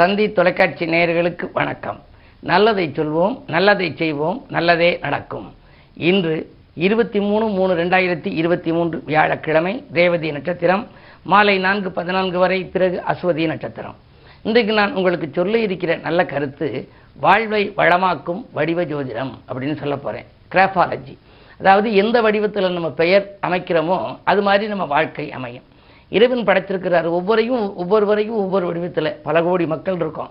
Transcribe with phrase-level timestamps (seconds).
[0.00, 1.98] தந்தி தொலைக்காட்சி நேயர்களுக்கு வணக்கம்.
[2.50, 5.48] நல்லதை சொல்வோம் நல்லதை செய்வோம் நல்லதே நடக்கும்.
[6.10, 6.34] இன்று
[6.86, 10.84] இருபத்தி மூணு மூணு ரெண்டாயிரத்தி இருபத்தி மூன்று வியாழக்கிழமை ரேவதி நட்சத்திரம்
[11.32, 13.96] மாலை நான்கு பதினான்கு வரை பிறகு அஸ்வதி நட்சத்திரம்.
[14.42, 16.68] இன்றைக்கு நான் உங்களுக்கு சொல்ல இருக்கிற நல்ல கருத்து
[17.24, 21.16] வாழ்வை வளமாக்கும் வடிவ ஜோதிடம் அப்படின்னு சொல்ல போகிறேன் கிராஃபாலஜி.
[21.58, 25.68] அதாவது எந்த வடிவத்தில் நம்ம பெயர் அமைக்கிறோமோ அது மாதிரி நம்ம வாழ்க்கை அமையும்.
[26.10, 27.04] இறைவன் படைத்திருக்கிறார்.
[27.04, 30.30] ஒவ்வொரையும் ஒவ்வொருவரையும் ஒவ்வொரு வடிவத்தில் பல கோடி மக்கள் இருக்கும்.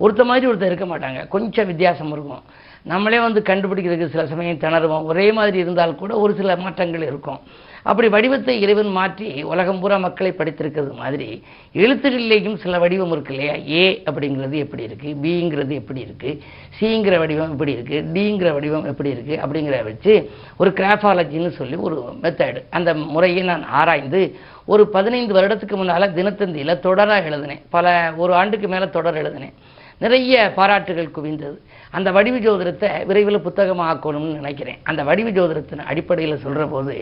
[0.00, 1.28] ஒருத்த மாதிரி ஒருத்தர் இருக்க மாட்டாங்க.
[1.28, 2.42] கொஞ்சம் வித்தியாசம் இருக்கும்.
[2.82, 5.04] நம்மளே வந்து கண்டுபிடிக்கிறதுக்கு சில சமயம் திணறுவோம்.
[5.04, 7.38] ஒரே மாதிரி இருந்தால் கூட ஒரு சில மாற்றங்கள் இருக்கும்.
[7.82, 11.28] அப்படி வடிவத்தை இறைவன் மாற்றி உலகம் பூரா மக்களை படித்திருக்கிறது மாதிரி
[11.74, 13.54] எழுத்துகளிலேயும் சில வடிவம் இருக்கு இல்லையா?
[13.80, 16.38] ஏ அப்படிங்கிறது எப்படி இருக்குது பிங்கிறது எப்படி இருக்குது
[16.80, 20.14] சிங்கிற வடிவம் எப்படி இருக்குது டிங்கிற வடிவம் எப்படி இருக்குது அப்படிங்கிறத வச்சு
[20.56, 24.22] ஒரு கிராஃபாலஜின்னு சொல்லி ஒரு மெத்தடு அந்த முறையை நான் ஆராய்ந்து
[24.66, 27.62] ஒரு பதினைந்து வருடத்துக்கு முன்னால் தினத்தந்தியில் தொடராக எழுதினேன்.
[27.70, 29.54] பல ஒரு ஆண்டுக்கு மேலே தொடர் எழுதினேன்.
[29.98, 31.56] நிறைய பாராட்டுகள் குவிந்தது.
[31.98, 34.78] அந்த வடிவு ஜோதிடத்தை விரைவில் புத்தகமாக ஆக்கணும்னு நினைக்கிறேன்.
[34.90, 36.94] அந்த வடிவு ஜோதிடத்தின் அடிப்படையில் சொல்கிற போது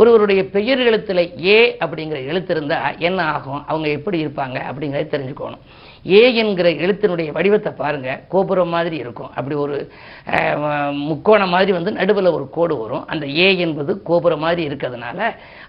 [0.00, 1.22] ஒருவருடைய பெயர் எழுத்தில்
[1.54, 5.64] ஏ அப்படிங்கிற எழுத்து இருந்தால் என்ன ஆகும் அவங்க எப்படி இருப்பாங்க அப்படிங்கிறத தெரிஞ்சுக்கணும்.
[6.18, 9.30] ஏ என்கிற எழுத்தினுடைய வடிவத்தை பாருங்க கோபுரம் மாதிரி இருக்கும்.
[9.38, 9.76] அப்படி ஒரு
[11.08, 13.04] முக்கோணம் மாதிரி வந்து நடுவில் ஒரு கோடு வரும்.
[13.12, 15.18] அந்த ஏ என்பது கோபுரம் மாதிரி இருக்கிறதுனால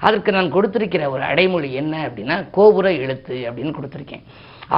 [0.08, 4.25] அதற்கு நான் கொடுத்துருக்கிற ஒரு அடைமொழி என்ன அப்படின்னா கோபுர எழுத்து அப்படின்னு கொடுத்துருக்கேன்.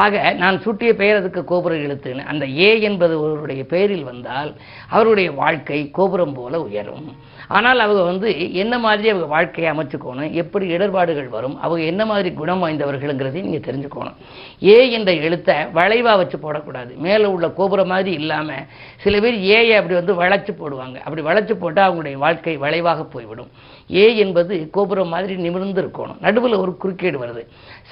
[0.01, 2.25] ஆக நான் சூட்டிய பெயர் அதுக்கு கோபுர எழுத்துன்னு.
[2.25, 4.51] அந்த ஏ என்பது ஒருவருடைய பெயரில் வந்தால்
[4.89, 7.07] அவருடைய வாழ்க்கை கோபுரம் போல உயரும்.
[7.47, 10.31] ஆனால் அவங்க வந்து என்ன மாதிரி அவங்க வாழ்க்கையை அமைச்சுக்கணும்?
[10.31, 11.59] எப்படி இடர்பாடுகள் வரும்?
[11.59, 14.17] அவங்க என்ன மாதிரி குணம் வாய்ந்தவர்கள்ங்கிறதையும் நீங்கள் தெரிஞ்சுக்கணும்.
[14.63, 16.95] ஏ என்ற எழுத்தை வளைவாக வச்சு போடக்கூடாது.
[16.95, 18.65] மேலே உள்ள கோபுரம் மாதிரி இல்லாமல்
[18.97, 20.97] சில பேர் ஏயை அப்படி வந்து வளைச்சு போடுவாங்க.
[21.05, 23.51] அப்படி வளைச்சு போட்டால் அவங்களுடைய வாழ்க்கை வளைவாக போய்விடும்.
[23.91, 27.41] ஏ என்பது கோபுரம் மாதிரி நிமிர்ந்து இருக்கணும் நடுவில் ஒரு குறுக்கீடு வருது.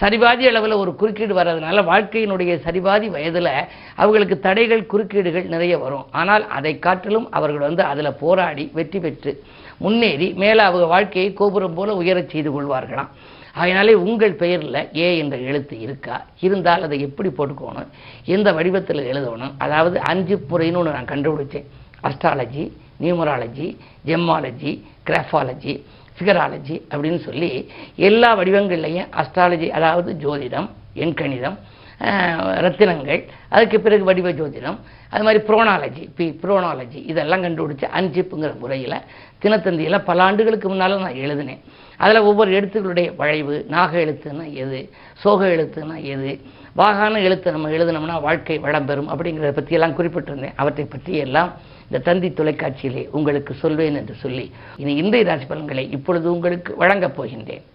[0.02, 3.52] சரிபாதி அளவில் ஒரு குறுக்கீடு வர்றதுனால வாழ்க்கையினுடைய சரிபாதி வயதில்
[3.96, 6.06] அவங்களுக்கு தடைகள் குறுக்கீடுகள் நிறைய வரும்.
[6.12, 9.44] ஆனால் அதை காட்டிலும் அவர்கள் வந்து அதில் போராடி வெற்றி பெற்று
[9.78, 13.08] முன்னேறி மேலே அவங்க வாழ்க்கையை கோபுரம் போல உயரச் செய்து கொள்வார்களாம்.
[13.54, 16.26] அதனாலே உங்கள் பெயரில் ஏ என்ற எழுத்து இருக்கா?
[16.40, 17.88] இருந்தால் அதை எப்படி போட்டுக்கணும்?
[18.26, 19.52] எந்த வடிவத்தில் எழுதணும்?
[19.58, 21.66] அதாவது அஞ்சு முறைன்னு ஒன்று நான் கண்டுபிடிச்சேன்.
[22.04, 22.72] Astrology
[23.04, 23.68] numerology
[24.10, 24.72] gemmology
[25.10, 25.74] graphology
[26.18, 27.52] figurology அப்படின்னு சொல்லி
[28.10, 30.70] எல்லா வடிவங்கள்லையும் அஸ்ட்ராலஜி அதாவது ஜோதிடம்
[31.04, 31.60] எண்கணிதம்
[32.66, 33.20] ரத்தினங்கள்
[33.56, 34.78] அதுக்கு பிறகு வடிவ ஜோதிடம்
[35.14, 38.96] அது மாதிரி புரோனாலஜி பி ப்ரோனாலஜி இதெல்லாம் கண்டுபிடிச்சி அஞ்சிப்புங்கிற முறையில்
[39.44, 41.62] தினத்தந்தியில் பல ஆண்டுகளுக்கு முன்னால் நான் எழுதினேன்.
[42.04, 44.80] அதில் ஒவ்வொரு எழுத்துக்களுடைய வளைவு நாக எழுத்துன்னா எது
[45.24, 46.32] சோக எழுத்துன்னா எது
[46.80, 50.58] வாகான எழுத்து நம்ம எழுதினோம்னா வாழ்க்கை வளம் பெறும் அப்படிங்கிறத பற்றியெல்லாம் குறிப்பிட்டிருந்தேன்.
[50.62, 51.52] அவற்றை பற்றி எல்லாம்
[51.92, 57.66] இந்த தந்தி தொலைக்காட்சியிலே உங்களுக்கு சொல்வேன் என்று சொல்லி இனி இன்றைய ராசி பலன்களை இப்பொழுது உங்களுக்கு வழங்கப் போகின்றேன்.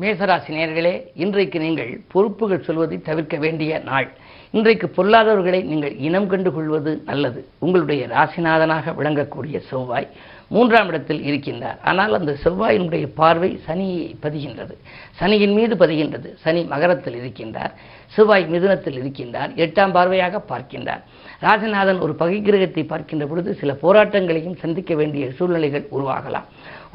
[0.00, 0.94] மேசராசி நேர்களே
[1.24, 4.10] இன்றைக்கு நீங்கள் பொறுப்புகள் சொல்வதை தவிர்க்க வேண்டிய நாள்.
[4.50, 7.40] இன்றைக்கு பொல்லாதவர்களை நீங்கள் இனம் கண்டு கொள்வது நல்லது.
[7.58, 10.10] உங்களுடைய ராசிநாதனாக விளங்கக்கூடிய செவ்வாய்
[10.54, 11.78] மூன்றாம் இடத்தில் இருக்கின்றார்.
[11.90, 14.74] ஆனால் அந்த செவ்வாயினுடைய பார்வை சனியை பதிகின்றது.
[15.20, 16.28] சனியின் மீது பதிகின்றது.
[16.44, 17.72] சனி மகரத்தில் இருக்கின்றார்.
[18.14, 21.02] செவ்வாய் மிதுனத்தில் இருக்கின்றார் எட்டாம் பார்வையாக பார்க்கின்றார்.
[21.46, 26.48] ராஜநாதன் ஒரு பகை கிரகத்தை பார்க்கின்ற பொழுது சில போராட்டங்களையும் சந்திக்க வேண்டிய சூழ்நிலைகள் உருவாகலாம்.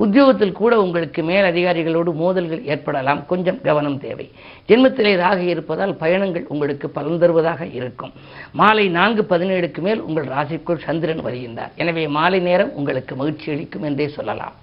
[0.04, 3.22] உத்தியோகத்தில் கூட உங்களுக்கு மேல் அதிகாரிகளோடு மோதல்கள் ஏற்படலாம்.
[3.26, 4.28] கொஞ்சம் கவனம் தேவை.
[4.70, 8.14] ஜென்மத்திலே ராகு இருப்பதால் பயணங்கள் உங்களுக்கு பலன் தருவதாக இருக்கும்.
[8.62, 11.76] மாலை நான்கு பதினேழுக்கு மேல் உங்கள் ராசிக்குள் சந்திரன் வருகின்றார்.
[11.76, 14.56] எனவே மாலை நேரம் உங்களுக்கு மகிழ்ச்சி அளிக்கும் என்றே சொல்லலாம்.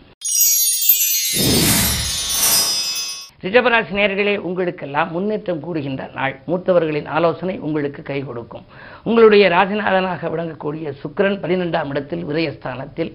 [3.44, 6.36] ரிஷபராசி நேர்களே உங்களுக்கெல்லாம் முன்னேற்றம் கூடுகின்ற நாள்.
[6.46, 8.64] மூத்தவர்களின் ஆலோசனை உங்களுக்கு கை கொடுக்கும்.
[9.02, 13.12] உங்களுடைய ராசிநாதனாக விளங்கக்கூடிய சுக்கிரன் பனிரெண்டாம் இடத்தில் விரயஸ்தானத்தில்.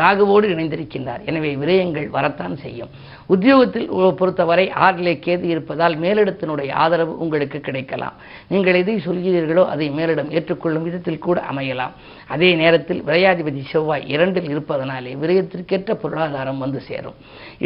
[0.00, 1.22] ராகுவோடு இணைந்திருக்கின்றார்.
[1.30, 2.90] எனவே விரயங்கள் வரத்தான் செய்யும்.
[3.34, 3.88] உத்தியோகத்தில்
[4.20, 8.16] பொறுத்தவரை ஆறிலே கேது இருப்பதால் மேலிடத்தினுடைய ஆதரவு உங்களுக்கு கிடைக்கலாம்.
[8.52, 11.94] நீங்கள் எதை சொல்கிறீர்களோ அதை மேலிடம் ஏற்றுக்கொள்ளும் விதத்தில் கூட அமையலாம்.
[12.34, 17.18] அதே நேரத்தில் விரையாதிபதி செவ்வாய் இரண்டில் இருப்பதனாலே விரயத்திற்கேற்ற பொருளாதாரம் வந்து சேரும்.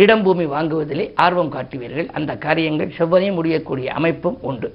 [0.05, 2.09] இடம் பூமி வாங்குவதிலே ஆர்வம் காட்டுவீர்கள்.
[2.19, 4.71] அந்த காரியங்கள் செவ்வனே முடியக்கூடிய அமைப்பும் உண்டு.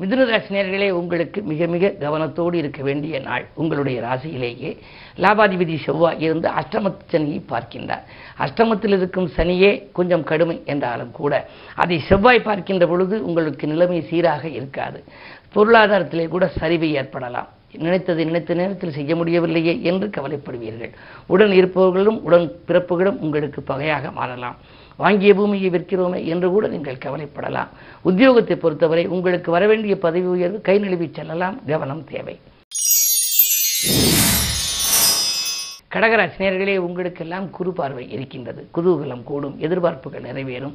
[0.00, 4.76] மிதுனராசினியர்களே உங்களுக்கு மிக மிக கவனத்தோடு இருக்க வேண்டிய நாள் உங்களுடைய ராசியிலேயே.
[5.16, 8.04] லாபாதிபதி செவ்வாய் இருந்து அஷ்டமத்து சனியை பார்க்கின்றார்.
[8.38, 15.04] அஷ்டமத்தில் இருக்கும் சனியே கொஞ்சம் கடுமை என்றாலும் கூட அதை செவ்வாய் பார்க்கின்ற பொழுது உங்களுக்கு நிலைமை சீராக இருக்காது.
[15.54, 17.48] பொருளாதாரத்திலே கூட சரிவு ஏற்படலாம்.
[17.78, 20.92] நினைத்தது நினைத்த நேரத்தில் செய்ய முடியவில்லையே என்று கவலைப்படுவீர்கள்.
[21.26, 24.56] உடன் இருப்பவர்களும் உடன் பிறப்புகளும் உங்களுக்கு பகையாக மாறலாம்.
[24.96, 27.70] வாங்கிய பூமியை விற்கிறோமே என்று கூட நீங்கள் கவலைப்படலாம்.
[28.04, 31.60] உத்தியோகத்தை பொறுத்தவரை உங்களுக்கு வரவேண்டிய பதவி உயர்வு கை நழுவி செல்லலாம்.
[31.66, 32.38] கவனம் தேவை.
[35.94, 38.60] கடகராசினியர்களே உங்களுக்கெல்லாம் குறு பார்வை இருக்கின்றது.
[38.76, 40.74] குதூகலம் கூடும் எதிர்பார்ப்புகள் நிறைவேறும்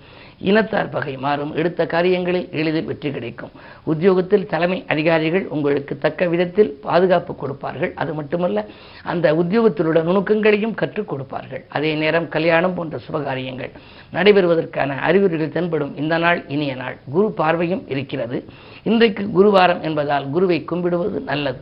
[0.50, 3.52] இனத்தார் பகை மாறும் எடுத்த காரியங்களில் எளிதில் வெற்றி கிடைக்கும்.
[3.92, 7.92] உத்தியோகத்தில் தலைமை அதிகாரிகள் உங்களுக்கு தக்க விதத்தில் பாதுகாப்பு கொடுப்பார்கள்.
[8.02, 8.66] அது மட்டுமல்ல
[9.04, 11.64] அந்த உத்தியோகத்திலுள்ள நுணுக்கங்களையும் கற்றுக் கொடுப்பார்கள்.
[11.70, 13.74] அதே நேரம் கல்யாணம் போன்ற சுபகாரியங்கள்
[14.14, 16.98] நடைபெறுவதற்கான அறிகுறிகள் தென்படும் இந்த நாள் இனிய நாள்.
[17.16, 18.40] குரு பார்வையும் இருக்கிறது.
[18.84, 21.60] இன்றைக்கு குருவாரம் என்பதால் குருவை கும்பிடுவது நல்லது.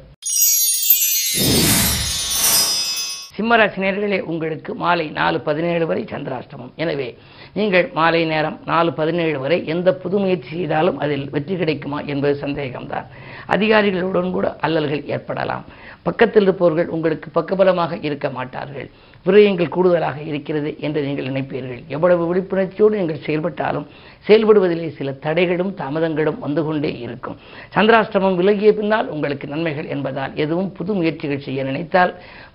[3.38, 6.72] சிம்மராசி நேர்களே உங்களுக்கு மாலை நாலு பதினேழு வரை சந்திராஷ்டமம்.
[6.84, 7.10] எனவே
[7.58, 13.08] நீங்கள் மாலை நேரம் நாலு பதினேழு வரை எந்த புது முயற்சி செய்தாலும் அதில் வெற்றி கிடைக்குமா என்பது சந்தேகம்தான்.
[13.56, 15.66] அதிகாரிகளுடன் கூட அல்லல்கள் ஏற்படலாம்.
[16.08, 18.88] பக்கத்தில் இருப்பவர்கள் உங்களுக்கு பக்கபலமாக இருக்க மாட்டார்கள்.
[19.28, 21.82] விரயங்கள் கூடுதலாக இருக்கிறது என்று நீங்கள் நினைப்பீர்கள்.
[21.96, 23.88] எவ்வளவு விழிப்புணர்ச்சியோடு நீங்கள் செயல்பட்டாலும்
[24.28, 27.38] செயல்படுவதிலே சில தடைகளும் தாமதங்களும் வந்து கொண்டே இருக்கும்.
[27.76, 32.14] சந்திராஷ்டமம் விலகிய பின்னால் உங்களுக்கு நன்மைகள் என்பதால் எதுவும் புது முயற்சிகள் செய்ய நினைத்தால்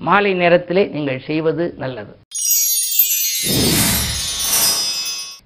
[0.08, 2.12] மாலை நேரத்திலே நீங்கள் செய்வது நல்லது.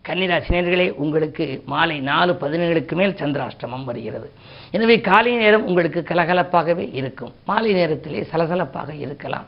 [0.07, 4.29] கன்னிராசினியர்களே உங்களுக்கு மாலை நாலு பதினேழுக்கு மேல் சந்திராஷ்டமம் வருகிறது.
[4.77, 7.33] எனவே காலை நேரம் உங்களுக்கு கலகலப்பாகவே இருக்கும்.
[7.49, 9.47] மாலை நேரத்திலே சலசலப்பாக இருக்கலாம்.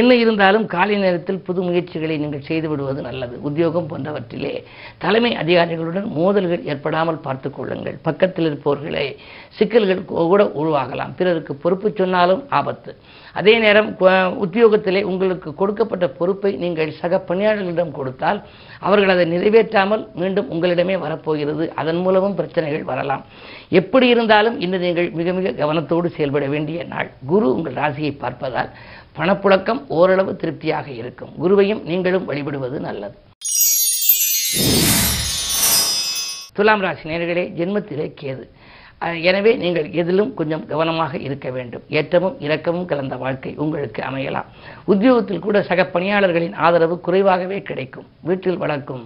[0.00, 3.36] என்ன இருந்தாலும் காலை நேரத்தில் புது முயற்சிகளை நீங்கள் செய்து விடுவது நல்லது.
[3.48, 4.54] உத்தியோகம் போன்றவற்றிலே
[5.04, 7.98] தலைமை அதிகாரிகளுடன் மோதல்கள் ஏற்படாமல் பார்த்து கொள்ளுங்கள்.
[8.08, 9.06] பக்கத்தில் இருப்பவர்களே
[9.58, 11.14] சிக்கல்கள் கூட உருவாகலாம்.
[11.20, 12.92] பிறருக்கு பொறுப்பு சொன்னாலும் ஆபத்து.
[13.40, 13.88] அதே நேரம்
[14.44, 18.38] உத்தியோகத்திலே உங்களுக்கு கொடுக்கப்பட்ட பொறுப்பை நீங்கள் சக பணியாளர்களிடம் கொடுத்தால்
[18.86, 21.64] அவர்கள் அதை நிறைவேற்றாமல் மீண்டும் உங்களிடமே வரப்போகிறது.
[21.80, 23.22] அதன் மூலமும் பிரச்சனைகள் வரலாம்.
[23.80, 27.10] எப்படி இருந்தாலும் இன்று நீங்கள் மிக மிக கவனத்தோடு செயல்பட வேண்டிய நாள்.
[27.32, 28.72] குரு உங்கள் ராசியை பார்ப்பதால்
[29.18, 31.32] பணப்புழக்கம் ஓரளவு திருப்தியாக இருக்கும்.
[31.42, 33.16] குருவையும் நீங்களும் வழிபடுவது நல்லது.
[36.58, 38.44] துலாம் ராசி நேர்களே ஜென்மத்திலே கேது.
[39.30, 41.82] எனவே நீங்கள் எதிலும் கொஞ்சம் கவனமாக இருக்க வேண்டும்.
[41.98, 44.48] ஏற்றமும் இரக்கமும் கலந்த வாழ்க்கை உங்களுக்கு அமையலாம்.
[44.92, 48.06] உத்தியோகத்தில் கூட சக பணியாளர்களின் ஆதரவு குறைவாகவே கிடைக்கும்.
[48.28, 49.04] வீட்டில் வளர்க்கும்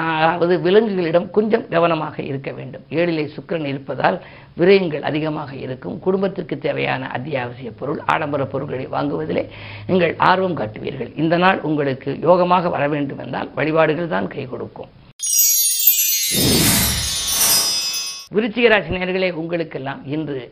[0.00, 2.84] அதாவது விலங்குகளிடம் கொஞ்சம் கவனமாக இருக்க வேண்டும்.
[2.98, 4.16] ஏழிலே சுக்கிரன் இருப்பதால்
[4.60, 5.96] விரயங்கள் அதிகமாக இருக்கும்.
[6.06, 9.44] குடும்பத்திற்கு தேவையான அத்தியாவசிய பொருள் ஆடம்பர பொருட்களை வாங்குவதிலே
[9.90, 11.12] நீங்கள் ஆர்வம் காட்டுவீர்கள்.
[11.22, 14.90] இந்த நாள் உங்களுக்கு யோகமாக வர வேண்டும் என்றால் வழிபாடுகள் தான் கை கொடுக்கும்.
[18.36, 20.42] விருச்சிகராசி நேர்களே உங்களுக்கெல்லாம் இன்று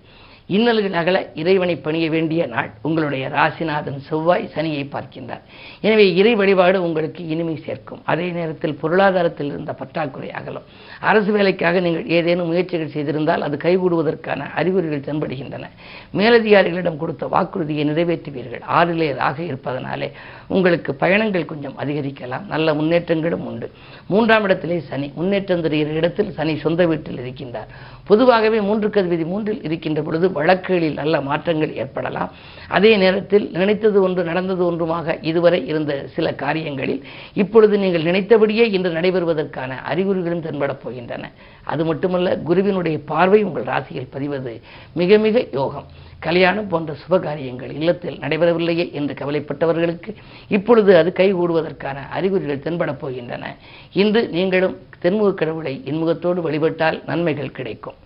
[0.56, 5.42] இன்னலுக்கு அகல இறைவனை பணிய வேண்டிய நாள் உங்களுடைய ராசிநாதன் செவ்வாய் சனியை பார்க்கின்றார்.
[5.80, 8.00] எனவே இறை வழிபாடு உங்களுக்கு இனிமை சேர்க்கும்.
[8.04, 10.66] அதே நேரத்தில் பொருளாதாரத்தில் இருந்த பற்றாக்குறை அகலும்.
[11.00, 15.68] அரசு வேலைக்காக நீங்கள் ஏதேனும் முயற்சிகள் செய்திருந்தால் அது கைகூடுவதற்கான அறிகுறிகள் தென்படுகின்றன.
[16.16, 18.64] மேலதிகாரிகளிடம் கொடுத்த வாக்குறுதியை நிறைவேற்றுவீர்கள்.
[18.78, 20.10] ஆறிலே ராக இருப்பதனாலே
[20.48, 22.46] உங்களுக்கு பயணங்கள் கொஞ்சம் அதிகரிக்கலாம்.
[22.46, 23.70] நல்ல முன்னேற்றங்களும் உண்டு.
[24.08, 25.12] மூன்றாம் இடத்திலே சனி.
[25.14, 27.70] முன்னேற்றம் தெரிகிற இடத்தில் சனி சொந்த வீட்டில் இருக்கின்றார்.
[28.04, 32.32] பொதுவாகவே மூன்று கதிபதி மூன்றில் இருக்கின்ற பொழுது வழக்குகளில் நல்ல மாற்றங்கள் ஏற்படலாம்.
[32.76, 37.02] அதே நேரத்தில் நினைத்தது ஒன்று நடந்தது ஒன்றுமாக இதுவரை இருந்த சில காரியங்களில்
[37.42, 41.24] இப்பொழுது நீங்கள் நினைத்தபடியே இன்று நடைபெறுவதற்கான அறிகுறிகளும் தென்படப் போகின்றன.
[41.72, 44.54] அது மட்டுமல்ல குருவினுடைய பார்வை உங்கள் ராசியில் பதிவது
[45.00, 45.88] மிக மிக யோகம்.
[46.26, 50.10] கல்யாணம் போன்ற சுபகாரியங்கள் இல்லத்தில் நடைபெறவில்லையே என்று கவலைப்பட்டவர்களுக்கு
[50.56, 53.44] இப்பொழுது அது கைகூடுவதற்கான அறிகுறிகள் தென்படப் போகின்றன.
[54.02, 57.98] இன்று நீங்களும் தென்முக கடவுளை இன்முகத்தோடு வழிபட்டால் நன்மைகள் கிடைக்கும்.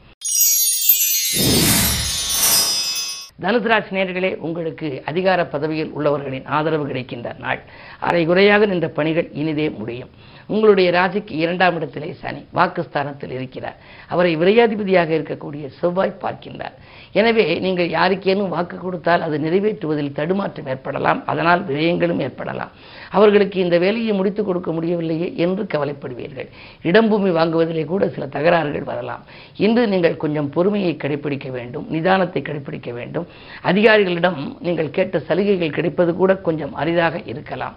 [3.45, 7.61] தனுசு ராசி நேயர்களே உங்களுக்கு அதிகார பதவியில் உள்ளவர்களின் ஆதரவு கிடைக்கின்ற நாள்.
[8.01, 10.13] அரைகுறையாக நின்ற பணிகள் இனிதே முடியும்.
[10.47, 13.77] உங்களுடைய ராசிக்கு இரண்டாம் இடத்திலே சனி வாக்குஸ்தானத்தில் இருக்கிறார்.
[14.09, 16.75] அவரை விரையாதிபதியாக இருக்கக்கூடிய செவ்வாய் பார்க்கின்றார்.
[17.13, 21.23] எனவே நீங்கள் யாருக்கேனும் வாக்கு கொடுத்தால் அது நிறைவேற்றுவதில் தடுமாற்றம் ஏற்படலாம்.
[21.27, 22.73] அதனால் விரயங்களும் ஏற்படலாம்.
[23.11, 26.49] அவர்களுக்கு இந்த வேலையை முடித்துக் கொடுக்க முடியவில்லையே என்று கவலைப்படுவீர்கள்.
[26.83, 29.25] இடம்பூமி வாங்குவதிலே கூட சில தகராறுகள் வரலாம்.
[29.57, 31.87] இன்று நீங்கள் கொஞ்சம் பொறுமையை கடைபிடிக்க வேண்டும்.
[31.91, 33.27] நிதானத்தை கடைபிடிக்க வேண்டும்.
[33.71, 37.77] அதிகாரிகளிடம் நீங்கள் கேட்ட சலுகைகள் கிடைப்பது கூட கொஞ்சம் அரிதாக இருக்கலாம்.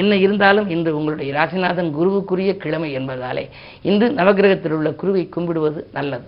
[0.00, 3.44] என்ன இருந்தாலும் இன்று உங்களுடைய ராசிநாதன் குருவுக்குரிய கிழமை என்பதாலே
[3.90, 6.26] இன்று நவகிரகத்தில் உள்ள குருவை கும்பிடுவது நல்லது.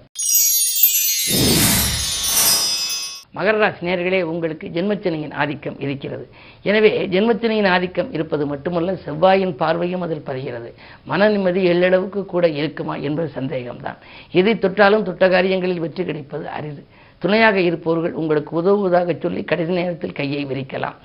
[3.36, 6.24] மகர ராசி நேர்களே உங்களுக்கு ஜென்மச்சனியின் ஆதிக்கம் இருக்கிறது.
[6.68, 10.70] எனவே ஜென்மச்சனியின் ஆதிக்கம் இருப்பது மட்டுமல்ல செவ்வாயின் பார்வையும் அதில் பதிகிறது.
[11.10, 14.00] மன நிம்மதி எள்ளளவுக்கு கூட இருக்குமா என்பது சந்தேகம்தான்.
[14.40, 16.82] எதை தொட்டாலும் தொட்ட காரியங்களில் வெற்றி கிடைப்பது அரிது.
[17.22, 20.96] துணையாக இருப்பவர்கள் உங்களுக்கு உதவுவதாக சொல்லி கடைசி நேரத்தில் கையை விரிக்கலாம்.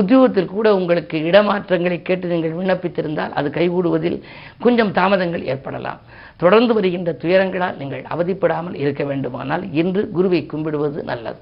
[0.00, 4.18] உத்தியோகத்தில் கூட உங்களுக்கு இடமாற்றங்களை கேட்டு நீங்கள் விண்ணப்பித்திருந்தால் அது கைகூடுவதில்
[4.66, 6.02] கொஞ்சம் தாமதங்கள் ஏற்படலாம்.
[6.36, 11.40] தொடர்ந்து வருகின்ற துயரங்களால் நீங்கள் அவதிப்படாமல் இருக்க வேண்டுமானால் இன்று குருவை கும்பிடுவது நல்லது.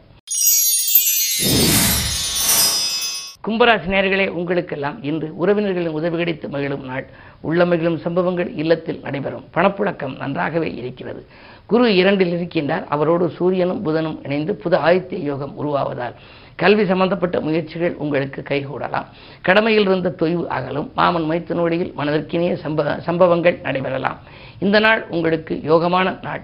[3.52, 7.06] கும்பராசி நேர்களே உங்களுக்கெல்லாம் இன்று உறவினர்களின் உதவி கிடைத்து மகிழும் நாள்.
[7.40, 9.44] உள்ள மகிழும் சம்பவங்கள் இல்லத்தில் நடைபெறும்.
[9.54, 11.26] பணப்புழக்கம் நன்றாகவே இருக்கிறது.
[11.66, 12.85] குரு இரண்டில் இருக்கின்றார்.
[12.88, 16.14] அவரோடு சூரியனும் புதனும் இணைந்து புது ஆதித்ய யோகம் உருவாவதால்
[16.56, 19.04] கல்வி சம்பந்தப்பட்ட முயற்சிகள் உங்களுக்கு கைகூடலாம்.
[19.42, 20.90] கடமையில் இருந்த தொய்வு அகலும்.
[20.94, 24.18] மாமன் மைத்தனோடியில் மனதிற்கினிய சம்ப சம்பவங்கள் நடைபெறலாம்.
[24.59, 26.42] இந்த நாள் உங்களுக்கு யோகமான நாள்.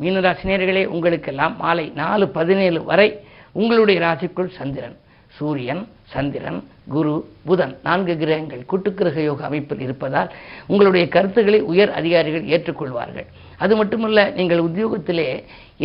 [0.00, 3.26] மீனராசினியர்களே உங்களுக்கெல்லாம் மாலை நாலு பதினேழு வரை
[3.60, 4.96] உங்களுடைய ராசிக்குள் சந்திரன்.
[5.36, 6.60] சூரியன் சந்திரன்
[6.94, 7.12] குரு
[7.48, 10.30] புதன் நான்கு கிரகங்கள் கூட்டுக்கிரக யோக அமைப்பில் இருப்பதால்
[10.66, 13.26] உங்களுடைய கருத்துக்களை உயர் அதிகாரிகள் ஏற்றுக்கொள்வார்கள்.
[13.64, 15.26] அது மட்டுமல்ல நீங்கள் உத்தியோகத்திலே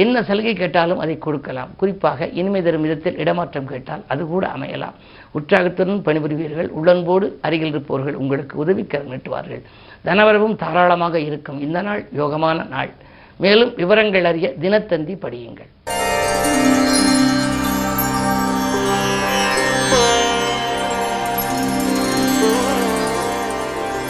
[0.03, 1.71] என்ன சலுகை கேட்டாலும் அதை கொடுக்கலாம்.
[1.81, 4.97] குறிப்பாக இனிமை தரும் விதத்தில் இடமாற்றம் கேட்டால் அது கூட அமையலாம்.
[5.37, 6.69] உற்சாகத்துடன் பணிபுரிவீர்கள்.
[6.79, 9.63] உடன்போடு அருகில் இருப்பவர்கள் உங்களுக்கு உதவிக்கரம் நீட்டுவார்கள்.
[10.05, 11.61] தனவரவும் தாராளமாக இருக்கும்.
[11.67, 12.91] இந்த நாள் யோகமான நாள்.
[13.37, 15.71] மேலும் விவரங்கள் அறிய தினத்தந்தி படியுங்கள்.